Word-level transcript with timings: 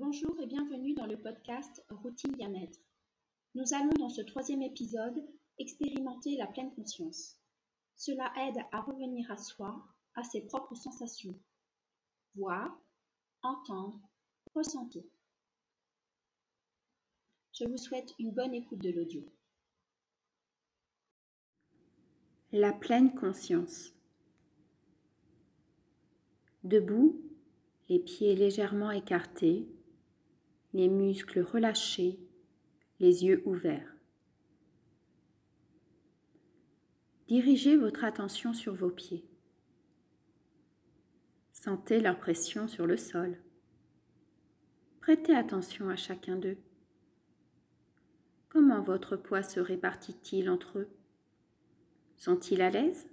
Bonjour 0.00 0.38
et 0.40 0.46
bienvenue 0.46 0.94
dans 0.94 1.06
le 1.06 1.16
podcast 1.16 1.84
Routine 1.90 2.30
Bien-être. 2.36 2.78
Nous 3.56 3.74
allons 3.74 3.90
dans 3.98 4.08
ce 4.08 4.22
troisième 4.22 4.62
épisode 4.62 5.20
expérimenter 5.58 6.36
la 6.36 6.46
pleine 6.46 6.72
conscience. 6.72 7.36
Cela 7.96 8.32
aide 8.46 8.64
à 8.70 8.80
revenir 8.82 9.28
à 9.28 9.36
soi, 9.36 9.84
à 10.14 10.22
ses 10.22 10.42
propres 10.42 10.76
sensations. 10.76 11.36
Voir, 12.36 12.80
entendre, 13.42 14.00
ressentir. 14.54 15.02
Je 17.54 17.64
vous 17.64 17.76
souhaite 17.76 18.14
une 18.20 18.30
bonne 18.30 18.54
écoute 18.54 18.78
de 18.78 18.90
l'audio. 18.90 19.24
La 22.52 22.72
pleine 22.72 23.16
conscience. 23.16 23.90
Debout, 26.62 27.20
les 27.88 27.98
pieds 27.98 28.36
légèrement 28.36 28.92
écartés, 28.92 29.66
les 30.72 30.88
muscles 30.88 31.40
relâchés, 31.40 32.18
les 33.00 33.24
yeux 33.24 33.42
ouverts. 33.46 33.94
Dirigez 37.28 37.76
votre 37.76 38.04
attention 38.04 38.54
sur 38.54 38.74
vos 38.74 38.90
pieds. 38.90 39.28
Sentez 41.52 42.00
leur 42.00 42.18
pression 42.18 42.68
sur 42.68 42.86
le 42.86 42.96
sol. 42.96 43.38
Prêtez 45.00 45.34
attention 45.34 45.88
à 45.88 45.96
chacun 45.96 46.36
d'eux. 46.36 46.58
Comment 48.48 48.82
votre 48.82 49.16
poids 49.16 49.42
se 49.42 49.60
répartit-il 49.60 50.48
entre 50.48 50.78
eux? 50.78 50.88
Sont-ils 52.16 52.62
à 52.62 52.70
l'aise? 52.70 53.06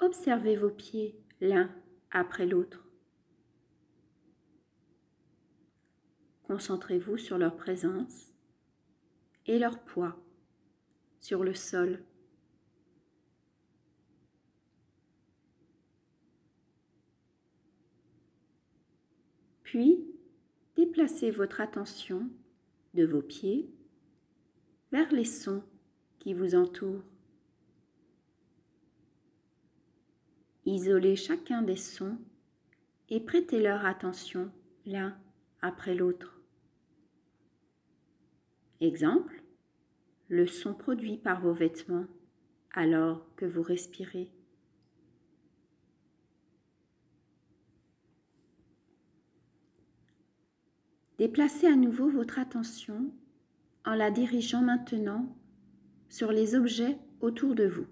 Observez 0.00 0.56
vos 0.56 0.70
pieds 0.70 1.20
l'un 1.40 1.70
après 2.10 2.46
l'autre. 2.46 2.86
Concentrez-vous 6.52 7.16
sur 7.16 7.38
leur 7.38 7.56
présence 7.56 8.34
et 9.46 9.58
leur 9.58 9.82
poids 9.84 10.22
sur 11.18 11.44
le 11.44 11.54
sol. 11.54 12.04
Puis, 19.62 20.04
déplacez 20.76 21.30
votre 21.30 21.62
attention 21.62 22.28
de 22.92 23.06
vos 23.06 23.22
pieds 23.22 23.70
vers 24.92 25.10
les 25.10 25.24
sons 25.24 25.64
qui 26.18 26.34
vous 26.34 26.54
entourent. 26.54 27.06
Isolez 30.66 31.16
chacun 31.16 31.62
des 31.62 31.76
sons 31.76 32.18
et 33.08 33.20
prêtez 33.20 33.62
leur 33.62 33.86
attention 33.86 34.52
l'un 34.84 35.18
après 35.62 35.94
l'autre. 35.94 36.41
Exemple, 38.82 39.44
le 40.26 40.48
son 40.48 40.74
produit 40.74 41.16
par 41.16 41.40
vos 41.40 41.52
vêtements 41.52 42.06
alors 42.72 43.32
que 43.36 43.46
vous 43.46 43.62
respirez. 43.62 44.28
Déplacez 51.16 51.68
à 51.68 51.76
nouveau 51.76 52.10
votre 52.10 52.40
attention 52.40 53.12
en 53.84 53.94
la 53.94 54.10
dirigeant 54.10 54.62
maintenant 54.62 55.32
sur 56.08 56.32
les 56.32 56.56
objets 56.56 56.98
autour 57.20 57.54
de 57.54 57.68
vous. 57.68 57.86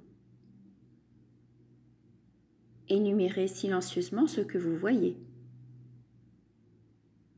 Énumérez 2.89 3.47
silencieusement 3.47 4.27
ce 4.27 4.41
que 4.41 4.59
vous 4.59 4.77
voyez. 4.77 5.17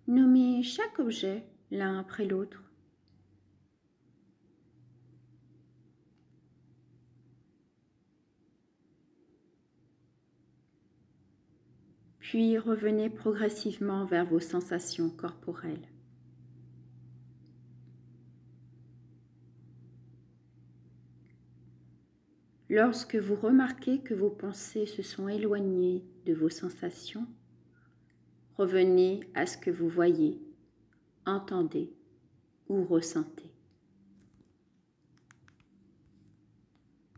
Nommez 0.07 0.63
chaque 0.63 0.99
objet 0.99 1.45
l'un 1.71 1.99
après 1.99 2.25
l'autre. 2.25 2.72
Puis 12.33 12.57
revenez 12.57 13.11
progressivement 13.11 14.07
vers 14.07 14.25
vos 14.25 14.41
sensations 14.41 15.11
corporelles. 15.11 15.87
Lorsque 22.71 23.17
vous 23.17 23.35
remarquez 23.35 24.01
que 24.01 24.15
vos 24.15 24.31
pensées 24.31 24.87
se 24.87 25.03
sont 25.03 25.29
éloignées 25.29 26.07
de 26.25 26.33
vos 26.33 26.49
sensations, 26.49 27.27
revenez 28.57 29.29
à 29.35 29.45
ce 29.45 29.59
que 29.59 29.71
vous 29.71 29.91
voyez, 29.91 30.41
entendez 31.27 31.93
ou 32.67 32.83
ressentez. 32.87 33.52